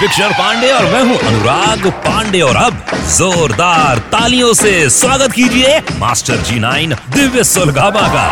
picture 0.00 0.32
Pandey 0.32 0.70
और 0.72 0.84
मैं 0.84 1.02
हूँ 1.02 1.16
अनुराग 1.18 1.86
पांडे 2.02 2.40
और 2.40 2.56
अब 2.56 2.74
जोरदार 3.16 3.98
तालियों 4.12 4.52
से 4.54 4.72
स्वागत 4.90 5.32
कीजिए 5.32 5.78
मास्टर 5.98 6.36
जी 6.42 6.58
नाइन 6.58 6.94
दिव्य 7.14 7.44
सुलगामा 7.44 8.02
का। 8.08 8.26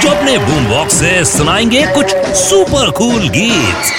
जो 0.00 0.08
अपने 0.10 0.36
बूम 0.38 0.66
बॉक्स 0.66 0.94
से 0.94 1.24
सुनाएँगे 1.24 1.82
कुछ 1.94 2.14
सुपर 2.36 2.90
कूल 2.90 3.28
गीत। 3.28 3.92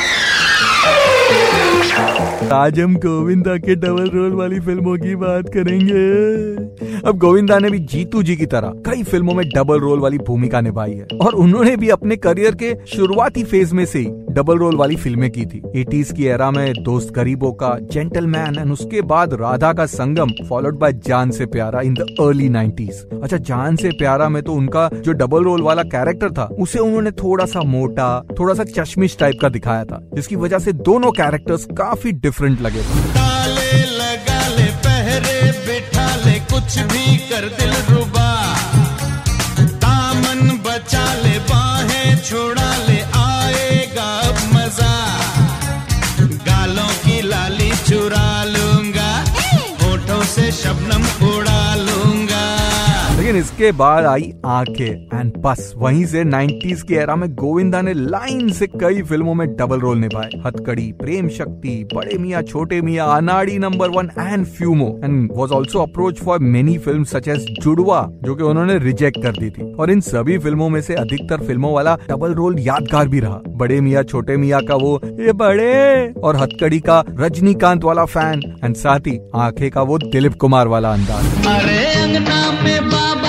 आज 2.53 2.79
हम 2.79 2.95
गोविंदा 2.95 3.55
के 3.57 3.75
डबल 3.75 4.09
रोल 4.15 4.33
वाली 4.33 4.59
फ़िल्मों 4.59 4.97
की 4.97 5.15
बात 5.15 5.53
करेंगे। 5.53 6.05
अब 6.97 7.17
गोविंदा 7.19 7.59
ने 7.59 7.69
भी 7.69 7.79
जीतू 7.85 8.23
जी 8.23 8.35
की 8.35 8.45
तरह 8.45 8.73
कई 8.85 9.03
फ़िल्मों 9.03 9.33
में 9.33 9.45
डबल 9.49 9.79
रोल 9.79 9.99
वाली 9.99 10.17
भूमिका 10.27 10.61
निभाई 10.61 10.93
है। 10.93 11.17
और 11.17 11.35
उन्होंने 11.35 11.75
भी 11.77 11.89
अपने 11.89 12.15
करियर 12.17 12.55
के 12.55 12.73
शुरुआती 12.87 13.43
फ़ेज़ 13.43 13.73
में 13.75 13.85
से 13.85 13.99
ही 13.99 14.11
डबल 14.31 14.57
रोल 14.57 14.75
वाली 14.75 14.95
फ़िल्में 14.95 15.29
की 15.31 15.45
थी। 15.45 15.61
एटीज 15.75 16.11
की 16.11 16.25
एरा 16.25 16.49
में 16.51 16.73
दोस्त 16.83 17.13
गरीबों 17.13 17.51
का 17.53 17.77
जेंटलमैन 17.83 18.57
एंड 18.59 18.71
उसके 18.71 19.01
बाद 19.03 19.33
राधा 19.33 19.71
का 19.73 19.85
संगम 19.87 20.31
फॉलोड 20.49 20.77
बाय 20.79 20.93
जान 21.07 21.31
से 21.31 21.45
प्यारा 21.47 21.81
इन 21.81 21.93
द 21.93 22.07
अर्ली 22.21 22.49
नाइनटीज 22.49 23.05
अच्छा 23.23 23.37
जान 23.39 23.75
से 23.75 23.89
प्यारा 23.97 24.29
में 24.29 24.41
तो 24.43 24.53
उनका 24.53 24.89
जो 24.95 25.11
डबल 25.13 25.43
रोल 25.43 25.61
वाला 25.61 25.83
कैरेक्टर 25.85 26.31
था, 26.31 26.45
उसे 26.59 26.79
उन्होंने 26.79 27.11
थोड़ा 27.13 27.45
सा 27.45 27.61
मोटा 27.65 28.07
थोड़ा 28.39 28.53
सा 28.53 28.63
चश्मिश 28.65 29.17
टाइप 29.19 29.37
का 29.41 29.49
दिखाया 29.49 29.83
था, 29.85 30.01
जिसकी 30.13 30.35
वजह 30.35 30.59
से 30.59 30.73
दोनों 30.73 31.11
कैरेक्टर्स 31.11 31.65
काफ़ी 31.77 32.11
डिफरेंट 32.13 32.61
लगे 32.61 32.81
थे। 32.81 33.24
कुछ 36.75 36.83
भी 36.83 37.17
कर 37.29 37.47
दिल 37.57 37.73
रुबा। 37.89 38.24
लेकिन 53.35 53.51
इसके 53.51 53.71
बाद 53.71 54.05
आई 54.05 54.31
आँखें। 54.45 55.19
एंड 55.19 55.33
बस, 55.37 55.73
वहीं 55.77 56.05
से 56.05 56.23
90s 56.23 56.81
की 56.81 56.95
एरा 56.95 57.15
में 57.15 57.29
गोविंदा 57.35 57.81
ने 57.81 57.93
लाइन 57.93 58.49
से 58.49 58.67
कई 58.67 59.01
फ़िल्मों 59.01 59.33
में 59.33 59.47
डबल 59.55 59.79
रोल 59.79 59.97
निभाए। 59.97 60.29
हथकड़ी, 60.45 60.91
प्रेम 60.91 61.29
शक्ति, 61.29 61.73
बड़े 61.93 62.17
Miyan, 62.17 62.41
Chhote 62.41 62.81
Miyan, 62.81 63.07
Anari 63.17 63.57
number 63.57 63.89
one 63.89 64.09
and 64.19 64.45
फ्यूमो 64.45 64.87
and 65.03 65.29
was 65.35 65.51
also 65.51 65.79
approach 65.79 66.19
for 66.19 66.39
many 66.39 66.77
film 66.77 67.03
such 67.03 67.27
as 67.27 67.45
Judwaa, 67.59 68.07
जो 68.23 68.35
कि 68.35 68.43
उन्होंने 68.43 68.77
रिजेक्ट 68.77 69.21
कर 69.23 69.31
दी 69.31 69.49
थी। 69.49 69.73
और 69.73 69.91
इन 69.91 70.01
सभी 70.01 70.37
फ़िल्मों 70.37 70.69
में 70.69 70.81
से 70.81 70.95
अधिकतर 70.95 71.45
फ़िल्मों 71.45 71.73
वाला 71.73 71.95
डबल 72.09 72.33
रोल 72.33 72.59
यादगार 72.59 73.07
भी 73.07 73.19
रहा। 73.19 73.41
बड़े 73.55 73.81
मियाँ, 73.81 74.03
छोटे 74.03 74.37
मियाँ 74.37 74.61
का 74.61 74.75
वो, 74.75 74.99
ये 75.19 75.33
बड़े! 75.33 76.13
और 76.23 76.35
हथकड़ी 76.35 76.79
का 76.79 77.03
रजनीकांत 77.19 77.83
वाला 77.83 78.05
फ़ैन 78.05 78.41
एंड 78.63 78.75
साथ 78.75 79.07
ही 79.07 79.19
आँखें 79.35 79.69
का 79.71 79.81
वो 79.81 79.97
दिलीप 79.97 80.33
कुमार 80.33 80.67
वाला 80.67 80.93
अंदाज। 80.93 81.45
अरे 81.47 81.83
अंगना 82.03 82.51
में 82.63 82.89
बाबा 82.89 83.24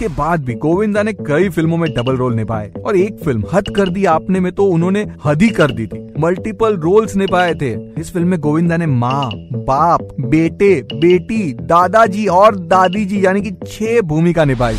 90s 0.00 0.12
के 0.12 0.22
बाद 0.22 0.44
भी 0.44 0.54
गोविंदा 0.54 1.02
ने 1.02 1.12
कई 1.12 1.48
फ़िल्मों 1.48 1.76
में 1.76 1.94
डबल 1.94 2.16
रोल 2.16 2.34
निभाए 2.34 2.72
और 2.86 2.96
एक 2.96 3.18
फ़िल्म 3.24 3.44
हद 3.52 3.64
कर 3.76 3.88
दी 3.88 4.04
आपने 4.04 4.40
में 4.40 4.52
तो 4.52 4.64
उन्होंने 4.64 5.06
हद 5.24 5.42
ही 5.42 5.48
कर 5.48 5.70
दी 5.70 5.86
थी। 5.86 6.14
मल्टीपल 6.20 6.76
रोल्स 6.76 7.16
निभाए 7.16 7.54
थे। 7.54 8.00
इस 8.00 8.12
फ़िल्म 8.12 8.28
में 8.28 8.40
गोविंदा 8.40 8.76
ने 8.76 8.86
माँ, 8.86 9.30
बाप, 9.52 10.08
बेटे, 10.20 10.86
बेटी, 10.94 11.52
दादाजी 11.52 12.26
और 12.26 12.56
दादी 12.56 13.04
जी 13.04 13.26
यानी 13.26 13.40
कि 13.42 13.50
छह 13.50 14.00
भूमिका 14.00 14.44
निभाई। 14.44 14.74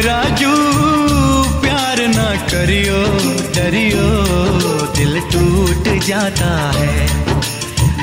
राजू, 0.00 0.52
प्यार 1.60 2.08
ना 2.08 2.36
करियो, 2.36 3.02
डरियो, 3.54 4.08
दिल 4.96 5.20
टूट 5.20 6.04
जाता 6.04 6.72
है। 6.72 7.06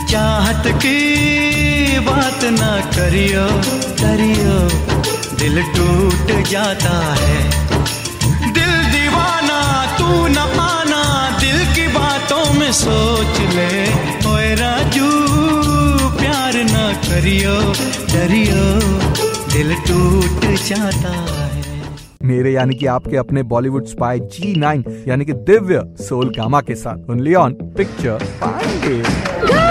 चाहत 0.07 0.63
की 0.67 1.99
बात 1.99 2.43
ना 2.43 2.79
करियो, 2.81 3.47
डरियो। 4.03 5.20
दिल 5.51 5.63
टूट 5.63 6.47
जाता 6.47 7.15
है। 7.19 7.39
दिल 8.53 8.69
दीवाना 8.91 9.85
तू 9.97 10.27
न 10.27 10.37
आना। 10.59 11.01
दिल 11.39 11.57
की 11.75 11.87
बातों 11.87 12.59
में 12.59 12.71
सोच 12.71 13.39
ले। 13.39 13.83
ओए 14.29 14.55
राजू 14.55 15.09
प्यार 16.17 16.53
ना 16.63 16.93
करियो 16.93 17.55
डरियो। 18.13 18.63
दिल 19.53 19.75
टूट 19.75 20.45
जाता 20.67 21.11
है। 21.55 21.83
मेरे 22.23 22.53
यानी 22.53 22.75
कि 22.75 22.85
आपके 22.85 23.17
अपने 23.17 23.43
बॉलीवुड 23.43 23.85
स्पाई 23.85 24.19
जी 24.19 24.55
नाइन 24.55 25.05
यानी 25.07 25.25
कि 25.25 25.33
दिव्य 25.33 25.83
सोल 26.03 26.33
गामा 26.37 26.61
के 26.61 26.75
साथ। 26.75 27.09
ओनली 27.09 27.33
ऑन 27.33 27.53
पिक्चर 27.53 28.23
पाएँगे। 28.43 29.70